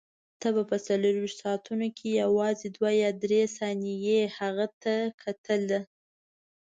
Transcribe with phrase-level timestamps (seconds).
[0.41, 5.79] ته به په څلورویشتو ساعتو کې یوازې دوه یا درې ثانیې هغه ته کتلې.